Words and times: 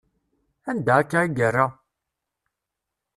Anda 0.69 0.93
akka 1.01 1.19
i 1.25 1.27
yerra? 1.37 1.65